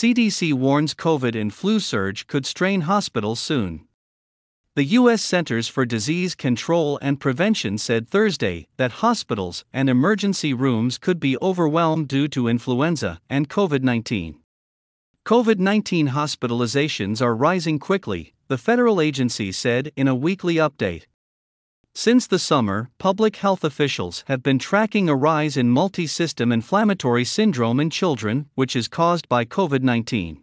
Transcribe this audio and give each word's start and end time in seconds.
CDC 0.00 0.54
warns 0.54 0.94
COVID 0.94 1.38
and 1.38 1.52
flu 1.52 1.78
surge 1.78 2.26
could 2.26 2.46
strain 2.46 2.80
hospitals 2.88 3.38
soon. 3.38 3.86
The 4.74 4.96
U.S. 4.98 5.20
Centers 5.20 5.68
for 5.68 5.84
Disease 5.84 6.34
Control 6.34 6.98
and 7.02 7.20
Prevention 7.20 7.76
said 7.76 8.08
Thursday 8.08 8.66
that 8.78 9.02
hospitals 9.04 9.66
and 9.74 9.90
emergency 9.90 10.54
rooms 10.54 10.96
could 10.96 11.20
be 11.20 11.36
overwhelmed 11.42 12.08
due 12.08 12.28
to 12.28 12.48
influenza 12.48 13.20
and 13.28 13.50
COVID 13.50 13.82
19. 13.82 14.38
COVID 15.26 15.58
19 15.58 16.08
hospitalizations 16.08 17.20
are 17.20 17.36
rising 17.36 17.78
quickly, 17.78 18.32
the 18.48 18.56
federal 18.56 19.02
agency 19.02 19.52
said 19.52 19.92
in 19.96 20.08
a 20.08 20.14
weekly 20.14 20.54
update. 20.54 21.04
Since 21.94 22.28
the 22.28 22.38
summer, 22.38 22.88
public 22.98 23.36
health 23.36 23.64
officials 23.64 24.24
have 24.26 24.42
been 24.42 24.58
tracking 24.58 25.08
a 25.08 25.14
rise 25.14 25.56
in 25.56 25.68
multi 25.68 26.06
system 26.06 26.52
inflammatory 26.52 27.24
syndrome 27.24 27.80
in 27.80 27.90
children, 27.90 28.48
which 28.54 28.74
is 28.76 28.88
caused 28.88 29.28
by 29.28 29.44
COVID 29.44 29.82
19. 29.82 30.40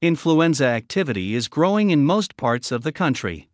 Influenza 0.00 0.64
activity 0.64 1.34
is 1.34 1.48
growing 1.48 1.90
in 1.90 2.04
most 2.04 2.36
parts 2.36 2.72
of 2.72 2.82
the 2.82 2.92
country. 2.92 3.48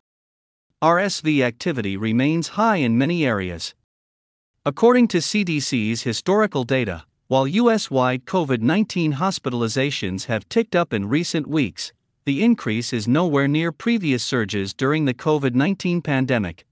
RSV 0.82 1.42
activity 1.42 1.96
remains 1.96 2.48
high 2.56 2.77
in 2.77 2.96
many 2.96 3.27
areas. 3.27 3.74
According 4.65 5.09
to 5.09 5.18
CDC's 5.18 6.02
historical 6.02 6.65
data, 6.65 7.04
while 7.29 7.46
US 7.46 7.90
wide 7.90 8.24
COVID 8.24 8.62
19 8.62 9.15
hospitalizations 9.15 10.24
have 10.27 10.48
ticked 10.48 10.74
up 10.74 10.95
in 10.95 11.09
recent 11.09 11.46
weeks, 11.46 11.92
the 12.24 12.42
increase 12.42 12.92
is 12.92 13.06
nowhere 13.06 13.48
near 13.48 13.73
previous 13.73 14.23
surges 14.23 14.73
during 14.73 15.04
the 15.04 15.15
COVID 15.15 15.54
19 15.54 16.02
pandemic. 16.02 16.65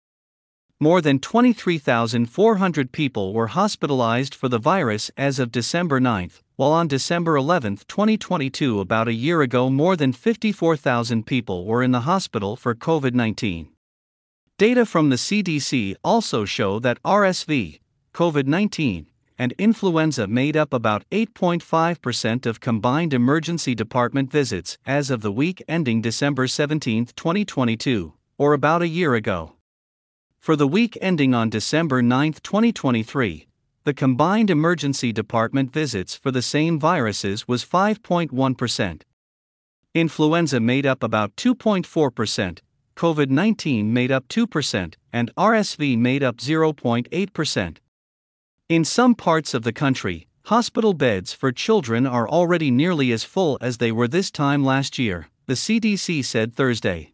More 0.80 1.00
than 1.00 1.18
23,400 1.18 2.92
people 2.92 3.32
were 3.32 3.48
hospitalized 3.48 4.32
for 4.32 4.48
the 4.48 4.60
virus 4.60 5.10
as 5.16 5.40
of 5.40 5.50
December 5.50 5.98
9, 5.98 6.30
while 6.54 6.70
on 6.70 6.86
December 6.86 7.34
11, 7.34 7.78
2022, 7.88 8.78
about 8.78 9.08
a 9.08 9.12
year 9.12 9.42
ago, 9.42 9.70
more 9.70 9.96
than 9.96 10.12
54,000 10.12 11.26
people 11.26 11.66
were 11.66 11.82
in 11.82 11.90
the 11.90 12.02
hospital 12.02 12.54
for 12.54 12.76
COVID 12.76 13.12
19. 13.12 13.70
Data 14.56 14.86
from 14.86 15.08
the 15.08 15.16
CDC 15.16 15.96
also 16.04 16.44
show 16.44 16.78
that 16.78 17.02
RSV, 17.02 17.80
COVID 18.14 18.46
19, 18.46 19.08
and 19.36 19.52
influenza 19.58 20.28
made 20.28 20.56
up 20.56 20.72
about 20.72 21.04
8.5% 21.10 22.46
of 22.46 22.60
combined 22.60 23.12
emergency 23.12 23.74
department 23.74 24.30
visits 24.30 24.78
as 24.86 25.10
of 25.10 25.22
the 25.22 25.32
week 25.32 25.60
ending 25.66 26.00
December 26.00 26.46
17, 26.46 27.06
2022, 27.16 28.14
or 28.36 28.52
about 28.52 28.82
a 28.82 28.86
year 28.86 29.16
ago. 29.16 29.57
For 30.38 30.56
the 30.56 30.68
week 30.68 30.96
ending 31.00 31.34
on 31.34 31.50
December 31.50 32.00
9, 32.00 32.32
2023, 32.42 33.48
the 33.84 33.94
combined 33.94 34.50
emergency 34.50 35.12
department 35.12 35.72
visits 35.72 36.14
for 36.14 36.30
the 36.30 36.42
same 36.42 36.78
viruses 36.78 37.46
was 37.46 37.64
5.1%. 37.64 39.02
Influenza 39.94 40.60
made 40.60 40.86
up 40.86 41.02
about 41.02 41.34
2.4%, 41.36 42.60
COVID 42.96 43.30
19 43.30 43.92
made 43.92 44.10
up 44.10 44.26
2%, 44.28 44.94
and 45.12 45.34
RSV 45.36 45.98
made 45.98 46.22
up 46.22 46.36
0.8%. 46.38 47.76
In 48.68 48.84
some 48.84 49.14
parts 49.14 49.54
of 49.54 49.62
the 49.62 49.72
country, 49.72 50.28
hospital 50.46 50.94
beds 50.94 51.32
for 51.32 51.52
children 51.52 52.06
are 52.06 52.28
already 52.28 52.70
nearly 52.70 53.12
as 53.12 53.24
full 53.24 53.58
as 53.60 53.78
they 53.78 53.92
were 53.92 54.08
this 54.08 54.30
time 54.30 54.64
last 54.64 54.98
year, 54.98 55.28
the 55.46 55.54
CDC 55.54 56.24
said 56.24 56.54
Thursday. 56.54 57.12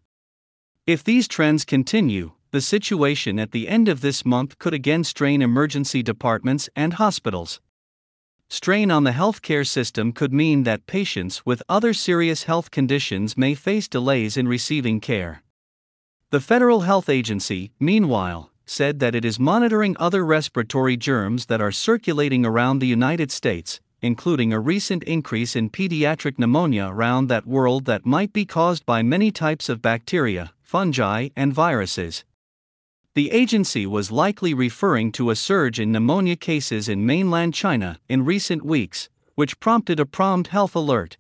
If 0.87 1.03
these 1.05 1.29
trends 1.29 1.65
continue, 1.65 2.33
the 2.55 2.61
situation 2.61 3.41
at 3.41 3.51
the 3.51 3.67
end 3.67 3.89
of 3.89 4.01
this 4.01 4.25
month 4.25 4.61
could 4.61 4.73
again 4.73 5.03
strain 5.03 5.43
emergency 5.43 6.05
departments 6.05 6.69
and 6.77 6.93
hospitals. 6.93 7.61
Strain 8.49 8.93
on 8.93 9.03
the 9.03 9.11
healthcare 9.11 9.67
system 9.67 10.13
could 10.13 10.33
mean 10.33 10.63
that 10.63 10.87
patients 10.87 11.45
with 11.45 11.65
other 11.69 11.93
serious 11.93 12.45
health 12.45 12.71
conditions 12.71 13.37
may 13.37 13.57
face 13.57 13.89
delays 13.89 14.37
in 14.37 14.47
receiving 14.47 15.01
care. 15.01 15.43
The 16.31 16.39
Federal 16.39 16.83
Health 16.83 17.09
Agency, 17.09 17.73
meanwhile, 17.81 18.53
said 18.65 19.01
that 19.01 19.17
it 19.17 19.25
is 19.25 19.41
monitoring 19.41 19.97
other 19.99 20.25
respiratory 20.25 20.97
germs 20.97 21.47
that 21.47 21.61
are 21.61 21.73
circulating 21.73 22.47
around 22.47 22.79
the 22.79 22.87
United 22.87 23.33
States, 23.33 23.81
including 24.01 24.53
a 24.53 24.61
recent 24.61 25.03
increase 25.03 25.57
in 25.57 25.71
pediatric 25.71 26.39
pneumonia 26.39 26.87
around 26.87 27.27
that 27.27 27.49
world 27.49 27.87
that 27.87 28.07
might 28.07 28.33
be 28.33 28.47
caused 28.47 28.87
by 28.87 29.03
many 29.03 29.33
types 29.33 29.69
of 29.69 29.83
bacteria, 29.83 30.53
fungi, 30.63 31.31
and 31.35 31.53
viruses. 31.53 32.23
The 33.15 33.31
agency 33.31 33.87
was 33.87 34.11
likely 34.11 34.55
referring 34.55 35.13
to 35.13 35.31
a 35.31 35.37
surge 35.37 35.79
in 35.79 35.93
pneumonia 35.93 36.35
cases 36.35 36.89
in 36.89 37.07
mainland 37.07 37.55
China 37.55 38.01
in 38.09 38.25
recent 38.25 38.65
weeks, 38.65 39.09
which 39.37 39.61
prompted 39.61 40.01
a 40.01 40.05
ProMED 40.05 40.49
health 40.49 40.75
alert. 40.75 41.17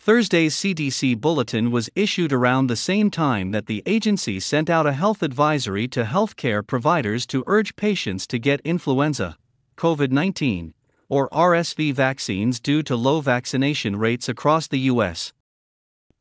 Thursday's 0.00 0.56
CDC 0.56 1.20
bulletin 1.20 1.70
was 1.70 1.90
issued 1.94 2.32
around 2.32 2.68
the 2.68 2.76
same 2.76 3.10
time 3.10 3.50
that 3.50 3.66
the 3.66 3.82
agency 3.84 4.40
sent 4.40 4.70
out 4.70 4.86
a 4.86 4.94
health 4.94 5.22
advisory 5.22 5.86
to 5.88 6.04
healthcare 6.04 6.66
providers 6.66 7.26
to 7.26 7.44
urge 7.46 7.76
patients 7.76 8.26
to 8.28 8.38
get 8.38 8.62
influenza, 8.64 9.36
COVID 9.76 10.10
19, 10.10 10.72
or 11.10 11.28
RSV 11.28 11.92
vaccines 11.92 12.60
due 12.60 12.82
to 12.82 12.96
low 12.96 13.20
vaccination 13.20 13.96
rates 13.96 14.26
across 14.26 14.68
the 14.68 14.80
U.S. 14.92 15.34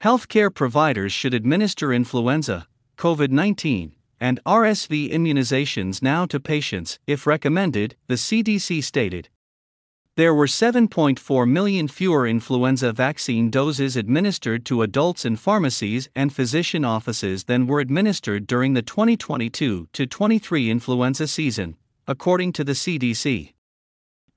Healthcare 0.02 0.54
providers 0.54 1.14
should 1.14 1.34
administer 1.34 1.94
influenza, 1.94 2.68
COVID 2.98 3.32
19, 3.32 3.94
and 4.24 4.40
RSV 4.46 5.12
immunizations 5.12 6.02
now 6.02 6.26
to 6.26 6.40
patients, 6.40 6.98
if 7.06 7.28
recommended, 7.28 7.98
the 8.08 8.16
CDC 8.16 8.82
stated. 8.82 9.28
There 10.16 10.34
were 10.34 10.46
7.4 10.46 11.50
million 11.50 11.90
fewer 11.90 12.26
influenza 12.26 12.94
vaccine 12.94 13.50
doses 13.50 13.98
administered 13.98 14.64
to 14.68 14.82
adults 14.82 15.26
in 15.26 15.36
pharmacies 15.36 16.08
and 16.16 16.32
physician 16.32 16.86
offices 16.86 17.44
than 17.44 17.68
were 17.68 17.82
administered 17.82 18.48
during 18.48 18.76
the 18.76 18.82
2022 18.82 19.90
23 19.92 20.70
influenza 20.70 21.28
season, 21.28 21.76
according 22.08 22.54
to 22.54 22.64
the 22.64 22.72
CDC. 22.72 23.52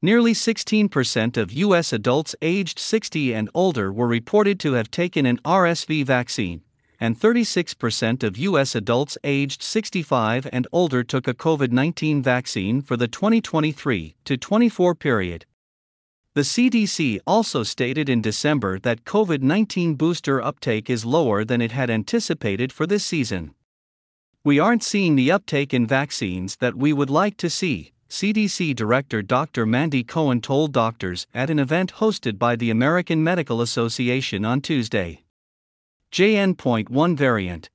Nearly 0.03 0.33
16% 0.33 1.37
of 1.37 1.53
U.S. 1.53 1.93
adults 1.93 2.35
aged 2.43 2.81
60 2.81 3.33
and 3.33 3.49
older 3.55 3.93
were 3.93 4.09
reported 4.09 4.59
to 4.61 4.73
have 4.73 4.91
taken 4.91 5.27
an 5.27 5.39
RSV 5.45 6.05
vaccine, 6.05 6.63
and 7.01 7.19
36% 7.19 8.23
of 8.23 8.37
U.S. 8.39 8.75
adults 8.75 9.19
aged 9.25 9.62
65 9.62 10.49
and 10.53 10.67
older 10.73 11.03
took 11.03 11.29
a 11.29 11.34
COVID 11.34 11.73
19 11.73 12.23
vaccine 12.23 12.83
for 12.83 12.97
the 12.97 13.09
2023 13.09 14.15
to 14.25 14.37
24 14.37 14.95
period. 14.95 15.47
The 16.34 16.43
CDC 16.43 17.19
also 17.27 17.62
stated 17.62 18.09
in 18.09 18.21
December 18.21 18.79
that 18.81 19.05
COVID 19.05 19.43
19 19.43 19.95
booster 19.95 20.43
uptake 20.43 20.91
is 20.91 21.07
lower 21.07 21.45
than 21.45 21.62
it 21.62 21.73
had 21.73 21.89
anticipated 21.89 22.73
for 22.73 22.87
this 22.87 23.05
season. 23.05 23.55
We 24.45 24.59
aren't 24.59 24.84
seeing 24.84 25.17
the 25.17 25.33
uptake 25.33 25.75
in 25.75 25.87
vaccines 25.87 26.57
that 26.57 26.77
we 26.77 26.93
would 26.93 27.11
like 27.11 27.37
to 27.39 27.51
see, 27.51 27.93
CDC 28.09 28.77
Director 28.77 29.21
Dr. 29.21 29.67
Mandy 29.67 30.05
Cohen 30.05 30.41
told 30.41 30.73
doctors 30.73 31.27
at 31.34 31.51
an 31.51 31.59
event 31.59 31.95
hosted 31.95 32.39
by 32.39 32.55
the 32.55 32.71
American 32.71 33.25
Medical 33.25 33.61
Association 33.61 34.45
on 34.45 34.61
Tuesday. 34.61 35.23
JN.1 36.16 37.15
variant. 37.15 37.69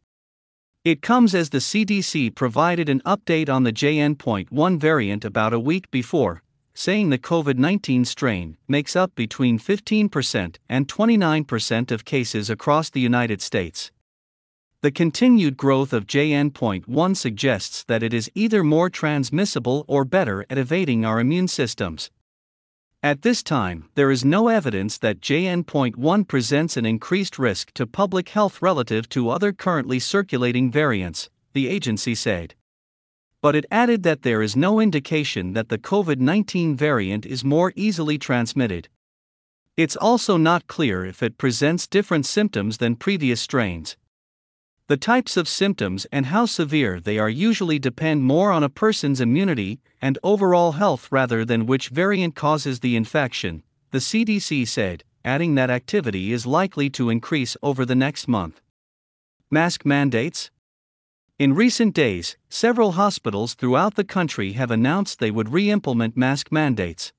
It 0.84 1.04
comes 1.04 1.36
as 1.36 1.52
the 1.52 1.60
CDC 1.60 2.34
provided 2.34 2.90
an 2.90 3.04
update 3.06 3.50
on 3.50 3.66
the 3.66 3.72
JN.1 3.72 4.80
variant 4.80 5.24
about 5.24 5.54
a 5.54 5.60
week 5.60 5.92
before, 5.92 6.42
saying 6.74 7.12
the 7.12 7.20
COVID 7.20 7.60
19 7.60 8.04
strain 8.04 8.58
makes 8.68 8.96
up 8.96 9.14
between 9.14 9.60
15% 9.60 10.56
and 10.68 10.88
29% 10.88 11.92
of 11.92 12.04
cases 12.04 12.50
across 12.50 12.90
the 12.90 13.00
United 13.00 13.44
States. 13.44 13.92
The 14.82 14.90
continued 14.90 15.56
growth 15.56 15.94
of 15.94 16.08
JN.1 16.08 17.16
suggests 17.16 17.84
that 17.84 18.02
it 18.02 18.12
is 18.12 18.32
either 18.34 18.64
more 18.64 18.90
transmissible 18.90 19.86
or 19.88 20.04
better 20.04 20.48
at 20.50 20.58
evading 20.58 21.06
our 21.06 21.20
immune 21.20 21.48
systems. 21.48 22.10
At 23.04 23.24
this 23.24 23.42
time, 23.42 23.90
there 23.96 24.12
is 24.12 24.24
no 24.24 24.48
evidence 24.48 25.00
that 25.00 25.22
JN.1 25.22 26.28
presents 26.28 26.78
an 26.78 26.86
increased 26.86 27.40
risk 27.40 27.74
to 27.74 27.88
public 27.88 28.30
health 28.30 28.62
relative 28.62 29.10
to 29.10 29.32
other 29.32 29.52
currently 29.52 29.98
circulating 29.98 30.70
variants, 30.70 31.28
the 31.54 31.68
agency 31.68 32.14
said. 32.14 32.54
But 33.42 33.56
it 33.56 33.66
added 33.72 34.04
that 34.04 34.22
there 34.22 34.44
is 34.44 34.56
no 34.56 34.80
indication 34.80 35.54
that 35.54 35.70
the 35.70 35.80
COVID 35.80 36.20
19 36.20 36.76
variant 36.76 37.26
is 37.26 37.44
more 37.44 37.74
easily 37.76 38.20
transmitted. 38.20 38.88
It's 39.76 39.96
also 39.96 40.38
not 40.38 40.68
clear 40.68 41.04
if 41.04 41.24
it 41.24 41.40
presents 41.40 41.88
different 41.88 42.28
symptoms 42.28 42.78
than 42.78 42.96
previous 42.96 43.42
strains. 43.42 43.98
The 44.92 44.98
types 44.98 45.38
of 45.38 45.48
symptoms 45.48 46.06
and 46.12 46.26
how 46.26 46.46
severe 46.46 47.00
they 47.00 47.18
are 47.18 47.30
usually 47.30 47.80
depend 47.80 48.24
more 48.24 48.52
on 48.52 48.62
a 48.62 48.68
person's 48.68 49.22
immunity 49.22 49.80
and 50.02 50.20
overall 50.22 50.74
health 50.74 51.08
rather 51.10 51.46
than 51.46 51.66
which 51.66 51.88
variant 51.88 52.36
causes 52.36 52.82
the 52.82 52.98
infection, 52.98 53.64
the 53.92 54.00
CDC 54.00 54.68
said, 54.68 55.06
adding 55.24 55.56
that 55.56 55.70
activity 55.70 56.34
is 56.34 56.46
likely 56.46 56.90
to 56.90 57.10
increase 57.10 57.56
over 57.64 57.86
the 57.86 57.96
next 57.96 58.28
month. 58.28 58.60
Mask 59.50 59.86
mandates? 59.86 60.52
In 61.40 61.56
recent 61.56 61.96
days, 61.96 62.36
several 62.50 62.92
hospitals 62.92 63.54
throughout 63.54 63.96
the 63.96 64.04
country 64.04 64.52
have 64.60 64.72
announced 64.72 65.20
they 65.20 65.32
would 65.32 65.54
re 65.54 65.72
implement 65.72 66.18
mask 66.18 66.52
mandates. 66.52 67.14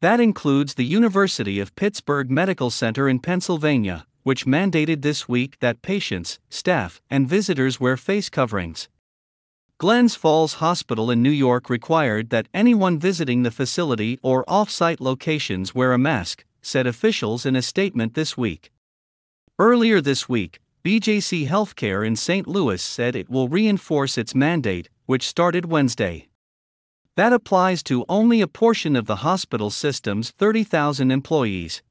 That 0.00 0.18
includes 0.18 0.74
the 0.74 0.84
University 0.84 1.60
of 1.60 1.76
Pittsburgh 1.76 2.32
Medical 2.32 2.68
Center 2.68 3.08
in 3.08 3.20
Pennsylvania, 3.20 4.06
which 4.22 4.46
mandated 4.46 5.02
this 5.02 5.28
week 5.28 5.58
that 5.60 5.82
patients, 5.82 6.38
staff, 6.48 7.00
and 7.10 7.28
visitors 7.28 7.80
wear 7.80 7.96
face 7.96 8.28
coverings. 8.28 8.88
Glens 9.78 10.14
Falls 10.14 10.54
Hospital 10.54 11.10
in 11.10 11.22
New 11.22 11.30
York 11.30 11.70
required 11.70 12.30
that 12.30 12.48
anyone 12.52 12.98
visiting 12.98 13.42
the 13.42 13.50
facility 13.50 14.18
or 14.22 14.44
off 14.46 14.68
site 14.70 15.00
locations 15.00 15.74
wear 15.74 15.92
a 15.92 15.98
mask, 15.98 16.44
said 16.60 16.86
officials 16.86 17.46
in 17.46 17.56
a 17.56 17.62
statement 17.62 18.14
this 18.14 18.36
week. 18.36 18.70
Earlier 19.58 20.00
this 20.00 20.28
week, 20.28 20.60
BJC 20.84 21.48
Healthcare 21.48 22.06
in 22.06 22.16
St. 22.16 22.46
Louis 22.46 22.80
said 22.80 23.14
it 23.14 23.28
will 23.28 23.48
reinforce 23.48 24.16
its 24.16 24.34
mandate, 24.34 24.88
which 25.06 25.26
started 25.26 25.66
Wednesday. 25.66 26.28
That 27.16 27.32
applies 27.32 27.82
to 27.82 28.04
only 28.08 28.40
a 28.40 28.46
portion 28.46 28.96
of 28.96 29.06
the 29.06 29.16
hospital 29.16 29.68
system's 29.70 30.30
30,000 30.30 31.10
employees. 31.10 31.82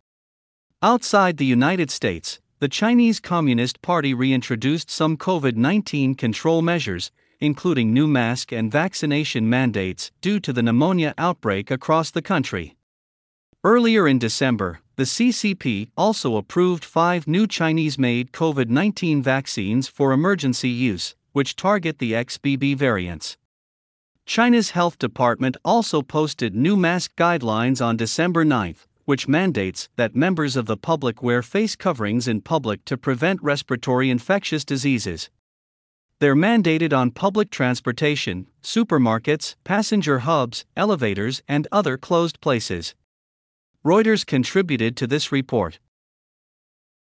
Outside 0.82 1.36
the 1.36 1.46
United 1.46 1.92
States, 1.92 2.40
the 2.60 2.70
Chinese 2.70 3.20
Communist 3.20 3.82
Party 3.82 4.14
reintroduced 4.14 4.90
some 4.90 5.18
COVID 5.18 5.58
19 5.58 6.16
control 6.16 6.62
measures, 6.62 7.12
including 7.42 7.94
new 7.94 8.08
mask 8.08 8.54
and 8.54 8.72
vaccination 8.72 9.50
mandates, 9.50 10.10
due 10.22 10.40
to 10.40 10.54
the 10.54 10.64
pneumonia 10.64 11.14
outbreak 11.18 11.70
across 11.70 12.12
the 12.12 12.22
country. 12.22 12.78
Earlier 13.62 14.08
in 14.08 14.20
December, 14.20 14.80
the 14.96 15.04
CCP 15.04 15.90
also 15.98 16.38
approved 16.38 16.86
five 16.86 17.28
new 17.28 17.46
Chinese 17.46 18.00
made 18.00 18.32
COVID 18.32 18.70
19 18.70 19.22
vaccines 19.22 19.90
for 19.90 20.14
emergency 20.14 20.70
use, 20.70 21.14
which 21.34 21.58
target 21.58 22.00
the 22.00 22.14
XBB 22.14 22.78
variants. 22.78 23.36
China's 24.26 24.70
health 24.70 24.98
department 24.98 25.58
also 25.66 26.02
posted 26.02 26.56
new 26.56 26.78
mask 26.78 27.18
guidelines 27.18 27.86
on 27.86 27.98
December 27.98 28.46
9, 28.46 28.76
which 29.10 29.28
mandates 29.28 29.90
that 29.96 30.16
members 30.16 30.56
of 30.56 30.68
the 30.68 30.78
public 30.78 31.24
wear 31.24 31.42
face 31.42 31.76
coverings 31.76 32.28
in 32.28 32.40
public 32.40 32.86
to 32.86 32.96
prevent 32.96 33.42
respiratory 33.42 34.08
infectious 34.08 34.64
diseases. 34.64 35.32
They're 36.20 36.36
mandated 36.36 36.94
on 36.94 37.10
public 37.10 37.50
transportation, 37.50 38.46
supermarkets, 38.62 39.56
passenger 39.64 40.20
hubs, 40.20 40.64
elevators, 40.78 41.42
and 41.48 41.68
other 41.72 41.98
closed 41.98 42.40
places. 42.40 42.94
Reuters 43.84 44.24
contributed 44.28 44.96
to 44.98 45.08
this 45.08 45.32
report. 45.32 45.80